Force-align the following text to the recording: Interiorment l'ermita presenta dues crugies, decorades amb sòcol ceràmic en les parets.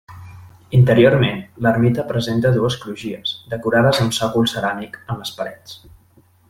Interiorment 0.77 1.37
l'ermita 1.65 2.05
presenta 2.13 2.53
dues 2.57 2.79
crugies, 2.85 3.37
decorades 3.55 4.03
amb 4.07 4.19
sòcol 4.21 4.53
ceràmic 4.55 4.99
en 5.07 5.23
les 5.25 5.39
parets. 5.43 5.81